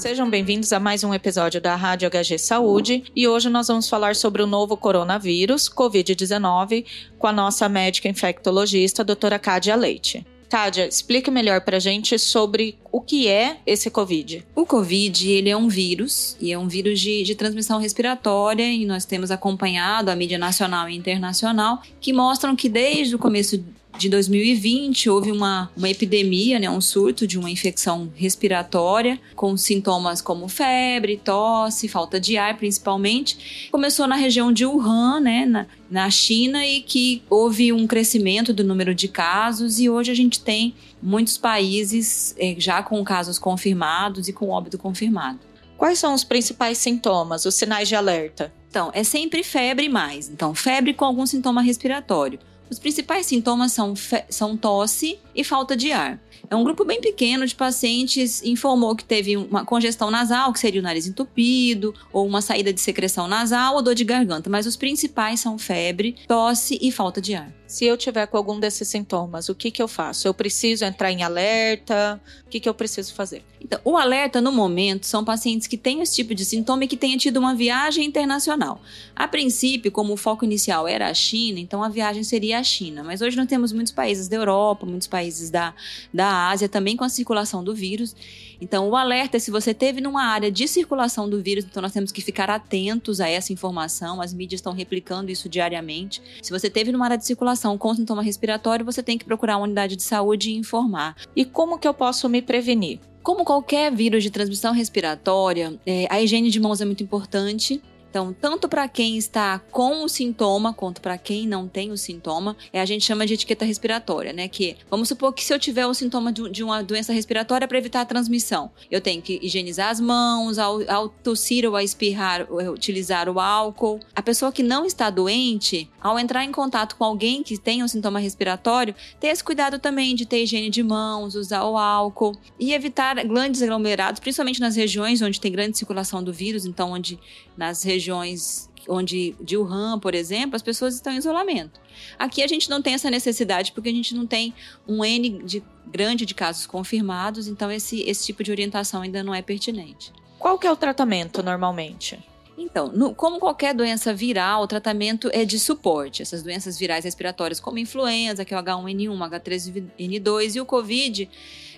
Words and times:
Sejam 0.00 0.30
bem-vindos 0.30 0.72
a 0.72 0.80
mais 0.80 1.04
um 1.04 1.12
episódio 1.12 1.60
da 1.60 1.76
Rádio 1.76 2.08
HG 2.08 2.38
Saúde 2.38 3.04
e 3.14 3.28
hoje 3.28 3.50
nós 3.50 3.68
vamos 3.68 3.86
falar 3.86 4.16
sobre 4.16 4.42
o 4.42 4.46
novo 4.46 4.74
coronavírus, 4.74 5.68
Covid-19, 5.68 6.86
com 7.18 7.26
a 7.26 7.32
nossa 7.32 7.68
médica 7.68 8.08
infectologista, 8.08 9.04
doutora 9.04 9.38
Cádia 9.38 9.76
Leite. 9.76 10.26
Cádia, 10.48 10.88
explique 10.88 11.30
melhor 11.30 11.60
para 11.60 11.76
a 11.76 11.80
gente 11.80 12.18
sobre 12.18 12.78
o 12.90 13.02
que 13.02 13.28
é 13.28 13.58
esse 13.66 13.90
Covid. 13.90 14.42
O 14.56 14.64
Covid, 14.64 15.30
ele 15.30 15.50
é 15.50 15.56
um 15.56 15.68
vírus, 15.68 16.34
e 16.40 16.50
é 16.50 16.58
um 16.58 16.66
vírus 16.66 16.98
de, 16.98 17.22
de 17.22 17.34
transmissão 17.34 17.78
respiratória, 17.78 18.72
e 18.72 18.86
nós 18.86 19.04
temos 19.04 19.30
acompanhado 19.30 20.10
a 20.10 20.16
mídia 20.16 20.38
nacional 20.38 20.88
e 20.88 20.96
internacional, 20.96 21.82
que 22.00 22.12
mostram 22.12 22.56
que 22.56 22.70
desde 22.70 23.14
o 23.14 23.18
começo 23.18 23.62
de 23.98 24.08
2020 24.08 25.10
houve 25.10 25.30
uma, 25.30 25.70
uma 25.76 25.88
epidemia, 25.88 26.58
né, 26.58 26.70
um 26.70 26.80
surto 26.80 27.26
de 27.26 27.38
uma 27.38 27.50
infecção 27.50 28.10
respiratória 28.14 29.20
com 29.36 29.56
sintomas 29.56 30.20
como 30.20 30.48
febre, 30.48 31.20
tosse, 31.22 31.88
falta 31.88 32.18
de 32.18 32.36
ar 32.36 32.56
principalmente. 32.56 33.68
Começou 33.70 34.06
na 34.06 34.16
região 34.16 34.52
de 34.52 34.64
Wuhan, 34.64 35.20
né, 35.20 35.44
na, 35.44 35.66
na 35.90 36.10
China, 36.10 36.66
e 36.66 36.80
que 36.80 37.22
houve 37.28 37.72
um 37.72 37.86
crescimento 37.86 38.52
do 38.52 38.64
número 38.64 38.94
de 38.94 39.08
casos 39.08 39.78
e 39.78 39.90
hoje 39.90 40.10
a 40.10 40.14
gente 40.14 40.40
tem 40.40 40.74
muitos 41.02 41.36
países 41.36 42.34
eh, 42.38 42.54
já 42.58 42.82
com 42.82 43.02
casos 43.04 43.38
confirmados 43.38 44.28
e 44.28 44.32
com 44.32 44.48
óbito 44.48 44.78
confirmado. 44.78 45.40
Quais 45.76 45.98
são 45.98 46.12
os 46.12 46.24
principais 46.24 46.76
sintomas, 46.76 47.46
os 47.46 47.54
sinais 47.54 47.88
de 47.88 47.94
alerta? 47.94 48.52
Então, 48.68 48.90
é 48.92 49.02
sempre 49.02 49.42
febre 49.42 49.88
mais. 49.88 50.28
Então, 50.28 50.54
febre 50.54 50.92
com 50.92 51.04
algum 51.06 51.24
sintoma 51.24 51.62
respiratório. 51.62 52.38
Os 52.70 52.78
principais 52.78 53.26
sintomas 53.26 53.72
são, 53.72 53.94
são 54.28 54.56
tosse 54.56 55.18
e 55.34 55.42
falta 55.42 55.76
de 55.76 55.90
ar. 55.90 56.20
É 56.48 56.54
um 56.56 56.64
grupo 56.64 56.84
bem 56.84 57.00
pequeno 57.00 57.46
de 57.46 57.54
pacientes 57.54 58.42
informou 58.42 58.94
que 58.94 59.04
teve 59.04 59.36
uma 59.36 59.64
congestão 59.64 60.10
nasal, 60.10 60.52
que 60.52 60.60
seria 60.60 60.80
o 60.80 60.84
nariz 60.84 61.06
entupido, 61.06 61.94
ou 62.12 62.26
uma 62.26 62.40
saída 62.40 62.72
de 62.72 62.80
secreção 62.80 63.28
nasal 63.28 63.74
ou 63.74 63.82
dor 63.82 63.94
de 63.94 64.04
garganta, 64.04 64.48
mas 64.48 64.66
os 64.66 64.76
principais 64.76 65.40
são 65.40 65.58
febre, 65.58 66.16
tosse 66.26 66.78
e 66.80 66.90
falta 66.90 67.20
de 67.20 67.34
ar. 67.34 67.59
Se 67.70 67.84
eu 67.84 67.96
tiver 67.96 68.26
com 68.26 68.36
algum 68.36 68.58
desses 68.58 68.88
sintomas, 68.88 69.48
o 69.48 69.54
que, 69.54 69.70
que 69.70 69.80
eu 69.80 69.86
faço? 69.86 70.26
Eu 70.26 70.34
preciso 70.34 70.84
entrar 70.84 71.12
em 71.12 71.22
alerta? 71.22 72.20
O 72.44 72.50
que, 72.50 72.58
que 72.58 72.68
eu 72.68 72.74
preciso 72.74 73.14
fazer? 73.14 73.44
Então, 73.62 73.78
o 73.84 73.96
alerta 73.96 74.40
no 74.40 74.50
momento 74.50 75.06
são 75.06 75.24
pacientes 75.24 75.68
que 75.68 75.76
têm 75.76 76.00
esse 76.00 76.16
tipo 76.16 76.34
de 76.34 76.44
sintoma 76.44 76.82
e 76.82 76.88
que 76.88 76.96
tenham 76.96 77.16
tido 77.16 77.36
uma 77.36 77.54
viagem 77.54 78.04
internacional. 78.04 78.80
A 79.14 79.28
princípio, 79.28 79.92
como 79.92 80.14
o 80.14 80.16
foco 80.16 80.44
inicial 80.44 80.88
era 80.88 81.08
a 81.08 81.14
China, 81.14 81.60
então 81.60 81.80
a 81.80 81.88
viagem 81.88 82.24
seria 82.24 82.58
a 82.58 82.64
China. 82.64 83.04
Mas 83.04 83.20
hoje 83.20 83.36
nós 83.36 83.46
temos 83.46 83.72
muitos 83.72 83.92
países 83.92 84.26
da 84.26 84.36
Europa, 84.36 84.84
muitos 84.84 85.06
países 85.06 85.48
da, 85.48 85.72
da 86.12 86.48
Ásia 86.48 86.68
também 86.68 86.96
com 86.96 87.04
a 87.04 87.08
circulação 87.08 87.62
do 87.62 87.72
vírus. 87.72 88.16
Então, 88.60 88.88
o 88.88 88.96
alerta 88.96 89.36
é 89.36 89.40
se 89.40 89.50
você 89.50 89.72
teve 89.72 90.00
numa 90.00 90.22
área 90.22 90.50
de 90.50 90.68
circulação 90.68 91.28
do 91.28 91.40
vírus, 91.40 91.64
então 91.64 91.82
nós 91.82 91.92
temos 91.92 92.12
que 92.12 92.20
ficar 92.20 92.50
atentos 92.50 93.20
a 93.20 93.28
essa 93.28 93.52
informação. 93.52 94.20
As 94.20 94.34
mídias 94.34 94.58
estão 94.58 94.72
replicando 94.72 95.30
isso 95.30 95.48
diariamente. 95.48 96.22
Se 96.42 96.50
você 96.50 96.68
teve 96.68 96.92
numa 96.92 97.04
área 97.04 97.18
de 97.18 97.24
circulação 97.24 97.78
com 97.78 97.94
sintoma 97.94 98.22
respiratório, 98.22 98.84
você 98.84 99.02
tem 99.02 99.16
que 99.16 99.24
procurar 99.24 99.56
uma 99.56 99.64
unidade 99.64 99.96
de 99.96 100.02
saúde 100.02 100.50
e 100.50 100.56
informar. 100.56 101.16
E 101.34 101.44
como 101.44 101.78
que 101.78 101.88
eu 101.88 101.94
posso 101.94 102.28
me 102.28 102.42
prevenir? 102.42 103.00
Como 103.22 103.44
qualquer 103.44 103.94
vírus 103.94 104.22
de 104.22 104.30
transmissão 104.30 104.72
respiratória, 104.72 105.78
é, 105.84 106.06
a 106.08 106.20
higiene 106.22 106.50
de 106.50 106.58
mãos 106.58 106.80
é 106.80 106.86
muito 106.86 107.02
importante. 107.02 107.82
Então, 108.10 108.34
tanto 108.38 108.68
para 108.68 108.88
quem 108.88 109.16
está 109.16 109.60
com 109.70 110.02
o 110.02 110.08
sintoma 110.08 110.74
quanto 110.74 111.00
para 111.00 111.16
quem 111.16 111.46
não 111.46 111.68
tem 111.68 111.92
o 111.92 111.96
sintoma, 111.96 112.56
é 112.72 112.80
a 112.80 112.84
gente 112.84 113.04
chama 113.04 113.24
de 113.24 113.34
etiqueta 113.34 113.64
respiratória, 113.64 114.32
né? 114.32 114.48
Que 114.48 114.76
vamos 114.90 115.06
supor 115.08 115.32
que 115.32 115.44
se 115.44 115.54
eu 115.54 115.60
tiver 115.60 115.86
o 115.86 115.94
sintoma 115.94 116.32
de 116.32 116.64
uma 116.64 116.82
doença 116.82 117.12
respiratória 117.12 117.68
para 117.68 117.78
evitar 117.78 118.00
a 118.00 118.04
transmissão, 118.04 118.72
eu 118.90 119.00
tenho 119.00 119.22
que 119.22 119.38
higienizar 119.40 119.90
as 119.90 120.00
mãos, 120.00 120.58
ao, 120.58 120.80
ao 120.90 121.08
tossir 121.08 121.64
ou 121.64 121.76
a 121.76 121.84
espirrar, 121.84 122.52
utilizar 122.52 123.28
o 123.28 123.38
álcool. 123.38 124.00
A 124.12 124.22
pessoa 124.22 124.50
que 124.50 124.62
não 124.62 124.84
está 124.84 125.08
doente, 125.08 125.88
ao 126.00 126.18
entrar 126.18 126.44
em 126.44 126.50
contato 126.50 126.96
com 126.96 127.04
alguém 127.04 127.44
que 127.44 127.56
tem 127.56 127.84
um 127.84 127.88
sintoma 127.88 128.18
respiratório, 128.18 128.94
ter 129.20 129.28
esse 129.28 129.44
cuidado 129.44 129.78
também 129.78 130.16
de 130.16 130.26
ter 130.26 130.42
higiene 130.42 130.68
de 130.68 130.82
mãos, 130.82 131.36
usar 131.36 131.62
o 131.62 131.78
álcool 131.78 132.36
e 132.58 132.72
evitar 132.72 133.24
grandes 133.24 133.62
aglomerados, 133.62 134.18
principalmente 134.18 134.60
nas 134.60 134.74
regiões 134.74 135.22
onde 135.22 135.40
tem 135.40 135.52
grande 135.52 135.78
circulação 135.78 136.24
do 136.24 136.32
vírus, 136.32 136.66
então 136.66 136.90
onde 136.90 137.20
nas 137.56 137.84
regiões 137.84 137.99
regiões 138.00 138.70
onde 138.88 139.36
de 139.40 139.56
Wuhan, 139.56 140.00
por 140.00 140.14
exemplo, 140.14 140.56
as 140.56 140.62
pessoas 140.62 140.94
estão 140.94 141.12
em 141.12 141.18
isolamento. 141.18 141.78
Aqui 142.18 142.42
a 142.42 142.46
gente 142.46 142.70
não 142.70 142.80
tem 142.80 142.94
essa 142.94 143.10
necessidade 143.10 143.72
porque 143.72 143.90
a 143.90 143.92
gente 143.92 144.14
não 144.14 144.26
tem 144.26 144.54
um 144.88 145.04
N 145.04 145.42
de, 145.44 145.62
grande 145.86 146.24
de 146.24 146.34
casos 146.34 146.66
confirmados, 146.66 147.46
então 147.46 147.70
esse, 147.70 148.00
esse 148.02 148.24
tipo 148.26 148.42
de 148.42 148.50
orientação 148.50 149.02
ainda 149.02 149.22
não 149.22 149.34
é 149.34 149.42
pertinente. 149.42 150.12
Qual 150.38 150.58
que 150.58 150.66
é 150.66 150.72
o 150.72 150.76
tratamento 150.76 151.42
normalmente? 151.42 152.18
Então, 152.62 152.88
no, 152.88 153.14
como 153.14 153.40
qualquer 153.40 153.74
doença 153.74 154.12
viral, 154.12 154.62
o 154.62 154.66
tratamento 154.66 155.30
é 155.32 155.46
de 155.46 155.58
suporte. 155.58 156.20
Essas 156.20 156.42
doenças 156.42 156.78
virais 156.78 157.04
respiratórias, 157.04 157.58
como 157.58 157.78
influenza, 157.78 158.44
que 158.44 158.52
é 158.52 158.58
o 158.58 158.62
H1N1, 158.62 159.16
H3N2 159.18 160.56
e 160.56 160.60
o 160.60 160.66
Covid, 160.66 161.28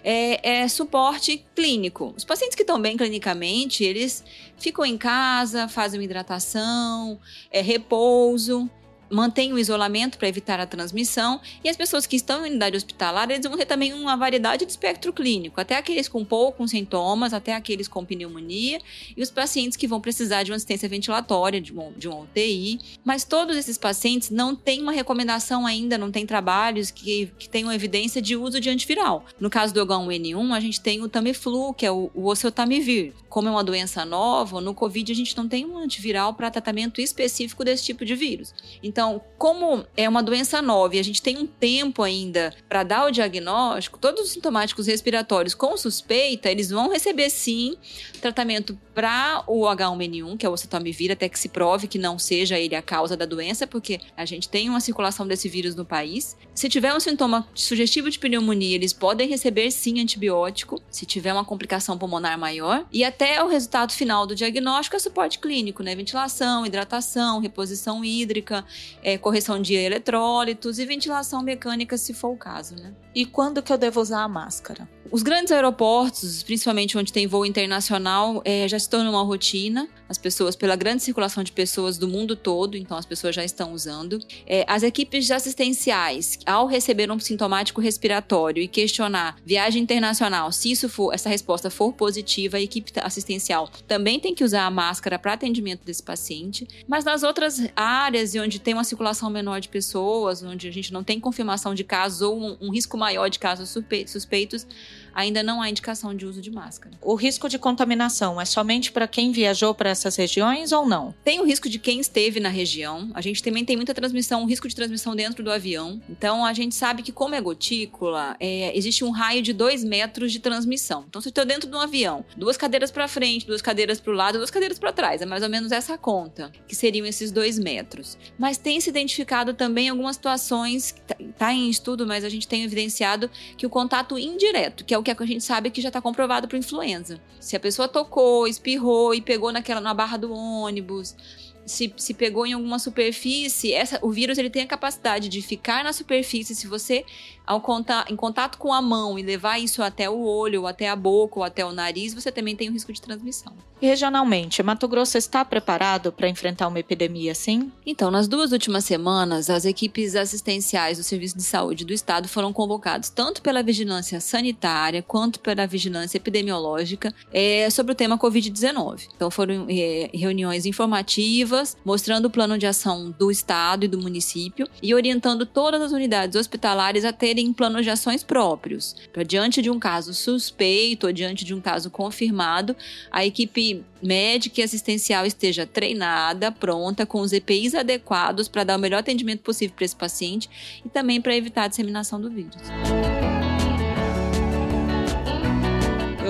é, 0.02 0.62
é, 0.62 0.68
suporte 0.68 1.46
clínico. 1.54 2.12
Os 2.16 2.24
pacientes 2.24 2.56
que 2.56 2.62
estão 2.62 2.82
bem 2.82 2.96
clinicamente, 2.96 3.84
eles 3.84 4.24
ficam 4.56 4.84
em 4.84 4.98
casa, 4.98 5.68
fazem 5.68 6.02
hidratação, 6.02 7.20
é, 7.48 7.60
repouso 7.60 8.68
mantém 9.12 9.52
o 9.52 9.58
isolamento 9.58 10.18
para 10.18 10.28
evitar 10.28 10.58
a 10.58 10.66
transmissão. 10.66 11.40
E 11.62 11.68
as 11.68 11.76
pessoas 11.76 12.06
que 12.06 12.16
estão 12.16 12.44
em 12.44 12.50
unidade 12.50 12.76
hospitalar, 12.76 13.30
eles 13.30 13.46
vão 13.46 13.56
ter 13.56 13.66
também 13.66 13.92
uma 13.92 14.16
variedade 14.16 14.64
de 14.64 14.70
espectro 14.70 15.12
clínico, 15.12 15.60
até 15.60 15.76
aqueles 15.76 16.08
com 16.08 16.24
poucos 16.24 16.70
sintomas, 16.70 17.32
até 17.32 17.54
aqueles 17.54 17.86
com 17.86 18.04
pneumonia, 18.04 18.80
e 19.16 19.22
os 19.22 19.30
pacientes 19.30 19.76
que 19.76 19.86
vão 19.86 20.00
precisar 20.00 20.42
de 20.42 20.50
uma 20.50 20.56
assistência 20.56 20.88
ventilatória, 20.88 21.60
de 21.60 21.72
uma, 21.72 21.90
de 21.92 22.08
uma 22.08 22.20
UTI. 22.20 22.80
Mas 23.04 23.24
todos 23.24 23.56
esses 23.56 23.76
pacientes 23.76 24.30
não 24.30 24.54
têm 24.56 24.80
uma 24.80 24.92
recomendação 24.92 25.66
ainda, 25.66 25.98
não 25.98 26.10
tem 26.10 26.26
trabalhos 26.26 26.90
que, 26.90 27.30
que 27.38 27.48
tenham 27.48 27.72
evidência 27.72 28.22
de 28.22 28.36
uso 28.36 28.60
de 28.60 28.70
antiviral. 28.70 29.26
No 29.38 29.50
caso 29.50 29.74
do 29.74 29.84
H1N1, 29.84 30.52
a 30.52 30.60
gente 30.60 30.80
tem 30.80 31.02
o 31.02 31.08
Tamiflu, 31.08 31.74
que 31.74 31.84
é 31.84 31.90
o, 31.90 32.10
o 32.14 32.26
oseltamivir. 32.26 33.12
Como 33.28 33.48
é 33.48 33.50
uma 33.50 33.64
doença 33.64 34.04
nova, 34.04 34.60
no 34.60 34.74
Covid 34.74 35.10
a 35.10 35.14
gente 35.14 35.36
não 35.36 35.48
tem 35.48 35.66
um 35.66 35.78
antiviral 35.78 36.34
para 36.34 36.50
tratamento 36.50 37.00
específico 37.00 37.64
desse 37.64 37.84
tipo 37.84 38.04
de 38.04 38.14
vírus. 38.14 38.54
Então, 38.82 39.01
então, 39.02 39.20
como 39.36 39.84
é 39.96 40.08
uma 40.08 40.22
doença 40.22 40.62
nova 40.62 40.94
e 40.94 41.00
a 41.00 41.02
gente 41.02 41.20
tem 41.20 41.36
um 41.36 41.44
tempo 41.44 42.04
ainda 42.04 42.54
para 42.68 42.84
dar 42.84 43.06
o 43.06 43.10
diagnóstico, 43.10 43.98
todos 43.98 44.22
os 44.22 44.30
sintomáticos 44.30 44.86
respiratórios 44.86 45.52
com 45.52 45.76
suspeita, 45.76 46.48
eles 46.48 46.70
vão 46.70 46.88
receber 46.88 47.28
sim 47.28 47.76
tratamento 48.20 48.78
para 48.94 49.42
o 49.48 49.62
H1N1, 49.62 50.36
que 50.36 50.46
é 50.46 50.48
o 50.48 50.52
oseltamivir, 50.52 51.10
até 51.10 51.28
que 51.28 51.36
se 51.36 51.48
prove 51.48 51.88
que 51.88 51.98
não 51.98 52.16
seja 52.16 52.56
ele 52.56 52.76
a 52.76 52.82
causa 52.82 53.16
da 53.16 53.24
doença, 53.24 53.66
porque 53.66 54.00
a 54.16 54.24
gente 54.24 54.48
tem 54.48 54.68
uma 54.68 54.78
circulação 54.78 55.26
desse 55.26 55.48
vírus 55.48 55.74
no 55.74 55.84
país. 55.84 56.36
Se 56.54 56.68
tiver 56.68 56.94
um 56.94 57.00
sintoma 57.00 57.48
sugestivo 57.52 58.08
de 58.08 58.20
pneumonia, 58.20 58.76
eles 58.76 58.92
podem 58.92 59.28
receber 59.28 59.72
sim 59.72 60.00
antibiótico, 60.00 60.80
se 60.88 61.04
tiver 61.04 61.32
uma 61.32 61.44
complicação 61.44 61.98
pulmonar 61.98 62.38
maior. 62.38 62.86
E 62.92 63.02
até 63.02 63.42
o 63.42 63.48
resultado 63.48 63.92
final 63.92 64.24
do 64.24 64.36
diagnóstico 64.36 64.94
é 64.94 65.00
suporte 65.00 65.40
clínico, 65.40 65.82
né? 65.82 65.96
Ventilação, 65.96 66.64
hidratação, 66.64 67.40
reposição 67.40 68.04
hídrica, 68.04 68.64
é, 69.02 69.18
correção 69.18 69.60
de 69.60 69.74
eletrólitos 69.74 70.78
e 70.78 70.86
ventilação 70.86 71.42
mecânica, 71.42 71.96
se 71.96 72.14
for 72.14 72.28
o 72.28 72.36
caso, 72.36 72.76
né? 72.76 72.92
E 73.14 73.26
quando 73.26 73.62
que 73.62 73.72
eu 73.72 73.78
devo 73.78 74.00
usar 74.00 74.22
a 74.22 74.28
máscara? 74.28 74.88
Os 75.12 75.22
grandes 75.22 75.52
aeroportos, 75.52 76.42
principalmente 76.42 76.96
onde 76.96 77.12
tem 77.12 77.26
voo 77.26 77.44
internacional, 77.44 78.40
é, 78.46 78.66
já 78.66 78.78
se 78.78 78.88
tornou 78.88 79.12
uma 79.12 79.22
rotina. 79.22 79.86
As 80.08 80.16
pessoas, 80.16 80.56
pela 80.56 80.74
grande 80.74 81.02
circulação 81.02 81.44
de 81.44 81.52
pessoas 81.52 81.98
do 81.98 82.08
mundo 82.08 82.34
todo, 82.34 82.78
então 82.78 82.96
as 82.96 83.04
pessoas 83.04 83.34
já 83.34 83.44
estão 83.44 83.74
usando. 83.74 84.18
É, 84.46 84.64
as 84.66 84.82
equipes 84.82 85.30
assistenciais, 85.30 86.38
ao 86.46 86.66
receber 86.66 87.10
um 87.10 87.20
sintomático 87.20 87.78
respiratório 87.78 88.62
e 88.62 88.66
questionar 88.66 89.36
viagem 89.44 89.82
internacional, 89.82 90.50
se 90.50 90.70
isso 90.70 90.88
for, 90.88 91.12
essa 91.12 91.28
resposta 91.28 91.68
for 91.68 91.92
positiva, 91.92 92.56
a 92.56 92.60
equipe 92.62 92.90
assistencial 92.96 93.68
também 93.86 94.18
tem 94.18 94.34
que 94.34 94.42
usar 94.42 94.64
a 94.64 94.70
máscara 94.70 95.18
para 95.18 95.34
atendimento 95.34 95.84
desse 95.84 96.02
paciente. 96.02 96.66
Mas 96.88 97.04
nas 97.04 97.22
outras 97.22 97.60
áreas 97.76 98.34
e 98.34 98.40
onde 98.40 98.58
tem 98.58 98.72
uma 98.72 98.84
circulação 98.84 99.28
menor 99.28 99.60
de 99.60 99.68
pessoas, 99.68 100.42
onde 100.42 100.66
a 100.66 100.72
gente 100.72 100.90
não 100.90 101.04
tem 101.04 101.20
confirmação 101.20 101.74
de 101.74 101.84
casos 101.84 102.22
ou 102.22 102.40
um, 102.40 102.56
um 102.62 102.70
risco 102.70 102.96
maior 102.96 103.28
de 103.28 103.38
casos 103.38 103.68
suspeitos, 103.68 104.66
ainda 105.14 105.42
não 105.42 105.62
há 105.62 105.70
indicação 105.70 106.14
de 106.14 106.26
uso 106.26 106.40
de 106.40 106.50
máscara. 106.50 106.96
O 107.00 107.14
risco 107.14 107.48
de 107.48 107.58
contaminação 107.58 108.40
é 108.40 108.44
somente 108.44 108.90
para 108.90 109.06
quem 109.06 109.32
viajou 109.32 109.74
para 109.74 109.92
nessas 109.92 110.16
regiões 110.16 110.72
ou 110.72 110.86
não? 110.86 111.14
Tem 111.22 111.40
o 111.40 111.44
risco 111.44 111.68
de 111.68 111.78
quem 111.78 112.00
esteve 112.00 112.40
na 112.40 112.48
região. 112.48 113.10
A 113.12 113.20
gente 113.20 113.42
também 113.42 113.62
tem 113.64 113.76
muita 113.76 113.92
transmissão, 113.92 114.42
um 114.42 114.46
risco 114.46 114.66
de 114.66 114.74
transmissão 114.74 115.14
dentro 115.14 115.44
do 115.44 115.52
avião. 115.52 116.00
Então 116.08 116.44
a 116.44 116.52
gente 116.54 116.74
sabe 116.74 117.02
que, 117.02 117.12
como 117.12 117.34
é 117.34 117.40
gotícula, 117.40 118.34
é, 118.40 118.76
existe 118.76 119.04
um 119.04 119.10
raio 119.10 119.42
de 119.42 119.52
dois 119.52 119.84
metros 119.84 120.32
de 120.32 120.40
transmissão. 120.40 121.04
Então, 121.08 121.20
se 121.20 121.28
eu 121.28 121.30
estou 121.30 121.44
dentro 121.44 121.68
de 121.68 121.76
um 121.76 121.80
avião, 121.80 122.24
duas 122.36 122.56
cadeiras 122.56 122.90
para 122.90 123.06
frente, 123.06 123.46
duas 123.46 123.60
cadeiras 123.60 124.00
para 124.00 124.12
o 124.12 124.16
lado, 124.16 124.38
duas 124.38 124.50
cadeiras 124.50 124.78
para 124.78 124.92
trás, 124.92 125.20
é 125.20 125.26
mais 125.26 125.42
ou 125.42 125.48
menos 125.48 125.72
essa 125.72 125.98
conta, 125.98 126.50
que 126.66 126.74
seriam 126.74 127.04
esses 127.04 127.30
dois 127.30 127.58
metros. 127.58 128.16
Mas 128.38 128.56
tem 128.56 128.80
se 128.80 128.88
identificado 128.88 129.52
também 129.52 129.90
algumas 129.90 130.16
situações, 130.16 130.94
está 131.18 131.52
em 131.52 131.68
estudo, 131.68 132.06
mas 132.06 132.24
a 132.24 132.28
gente 132.30 132.48
tem 132.48 132.64
evidenciado 132.64 133.30
que 133.58 133.66
o 133.66 133.70
contato 133.70 134.18
indireto, 134.18 134.84
que 134.84 134.94
é 134.94 134.98
o 134.98 135.01
que 135.02 135.10
a 135.10 135.26
gente 135.26 135.44
sabe 135.44 135.70
que 135.70 135.80
já 135.80 135.88
está 135.88 136.00
comprovado 136.00 136.48
para 136.48 136.58
influenza. 136.58 137.20
Se 137.40 137.56
a 137.56 137.60
pessoa 137.60 137.88
tocou, 137.88 138.46
espirrou 138.46 139.14
e 139.14 139.20
pegou 139.20 139.52
naquela 139.52 139.80
na 139.80 139.92
barra 139.92 140.16
do 140.16 140.32
ônibus, 140.32 141.16
se, 141.64 141.92
se 141.96 142.14
pegou 142.14 142.46
em 142.46 142.52
alguma 142.52 142.78
superfície, 142.78 143.72
essa, 143.72 143.98
o 144.02 144.10
vírus 144.10 144.38
ele 144.38 144.50
tem 144.50 144.62
a 144.62 144.66
capacidade 144.66 145.28
de 145.28 145.42
ficar 145.42 145.84
na 145.84 145.92
superfície. 145.92 146.54
Se 146.54 146.66
você 146.66 147.04
ao 147.46 147.60
contar, 147.60 148.06
em 148.08 148.16
contato 148.16 148.56
com 148.56 148.72
a 148.72 148.80
mão 148.80 149.18
e 149.18 149.22
levar 149.22 149.58
isso 149.58 149.82
até 149.82 150.08
o 150.08 150.22
olho, 150.22 150.62
ou 150.62 150.66
até 150.66 150.88
a 150.88 150.94
boca, 150.94 151.40
ou 151.40 151.44
até 151.44 151.64
o 151.64 151.72
nariz, 151.72 152.14
você 152.14 152.30
também 152.30 152.54
tem 152.54 152.68
o 152.68 152.72
risco 152.72 152.92
de 152.92 153.02
transmissão. 153.02 153.52
E 153.80 153.86
regionalmente, 153.86 154.62
Mato 154.62 154.86
Grosso 154.86 155.18
está 155.18 155.44
preparado 155.44 156.12
para 156.12 156.28
enfrentar 156.28 156.68
uma 156.68 156.78
epidemia 156.78 157.32
assim? 157.32 157.72
Então, 157.84 158.12
nas 158.12 158.28
duas 158.28 158.52
últimas 158.52 158.84
semanas, 158.84 159.50
as 159.50 159.64
equipes 159.64 160.14
assistenciais 160.14 160.98
do 160.98 161.04
Serviço 161.04 161.36
de 161.36 161.42
Saúde 161.42 161.84
do 161.84 161.92
Estado 161.92 162.28
foram 162.28 162.52
convocados 162.52 163.08
tanto 163.08 163.42
pela 163.42 163.60
vigilância 163.60 164.20
sanitária 164.20 165.02
quanto 165.02 165.40
pela 165.40 165.66
vigilância 165.66 166.16
epidemiológica 166.16 167.12
é, 167.32 167.68
sobre 167.70 167.92
o 167.92 167.94
tema 167.96 168.16
Covid-19. 168.16 169.08
Então, 169.16 169.32
foram 169.32 169.66
é, 169.68 170.10
reuniões 170.14 170.64
informativas 170.64 171.51
mostrando 171.84 172.26
o 172.26 172.30
plano 172.30 172.56
de 172.56 172.66
ação 172.66 173.12
do 173.18 173.30
Estado 173.30 173.84
e 173.84 173.88
do 173.88 174.00
município 174.00 174.68
e 174.82 174.94
orientando 174.94 175.44
todas 175.44 175.82
as 175.82 175.90
unidades 175.90 176.36
hospitalares 176.36 177.04
a 177.04 177.12
ter 177.12 177.32
terem 177.32 177.50
planos 177.50 177.82
de 177.82 177.90
ações 177.90 178.22
próprios. 178.22 178.94
Para 179.10 179.22
diante 179.22 179.62
de 179.62 179.70
um 179.70 179.78
caso 179.78 180.12
suspeito 180.12 181.06
ou 181.06 181.12
diante 181.12 181.46
de 181.46 181.54
um 181.54 181.60
caso 181.62 181.90
confirmado, 181.90 182.76
a 183.10 183.24
equipe 183.24 183.82
médica 184.02 184.60
e 184.60 184.64
assistencial 184.64 185.24
esteja 185.24 185.66
treinada, 185.66 186.52
pronta, 186.52 187.06
com 187.06 187.22
os 187.22 187.32
EPIs 187.32 187.74
adequados 187.74 188.48
para 188.48 188.64
dar 188.64 188.76
o 188.76 188.80
melhor 188.80 188.98
atendimento 188.98 189.40
possível 189.40 189.74
para 189.74 189.84
esse 189.86 189.96
paciente 189.96 190.50
e 190.84 190.90
também 190.90 191.22
para 191.22 191.34
evitar 191.34 191.64
a 191.64 191.68
disseminação 191.68 192.20
do 192.20 192.28
vírus. 192.28 192.60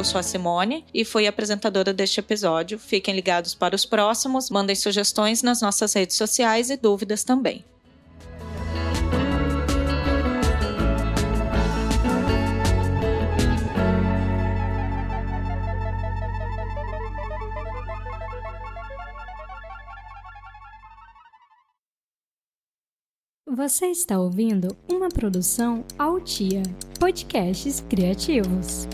Eu 0.02 0.04
sou 0.04 0.18
a 0.18 0.22
Simone 0.24 0.84
e 0.92 1.04
fui 1.04 1.28
apresentadora 1.28 1.94
deste 1.94 2.18
episódio. 2.18 2.76
Fiquem 2.76 3.14
ligados 3.14 3.54
para 3.54 3.76
os 3.76 3.84
próximos, 3.84 4.50
mandem 4.50 4.74
sugestões 4.74 5.44
nas 5.44 5.60
nossas 5.60 5.92
redes 5.92 6.16
sociais 6.16 6.70
e 6.70 6.76
dúvidas 6.76 7.22
também. 7.22 7.64
Você 23.46 23.86
está 23.86 24.18
ouvindo 24.18 24.76
uma 24.90 25.08
produção 25.08 25.84
Altia, 25.96 26.64
podcasts 26.98 27.84
criativos. 27.88 28.88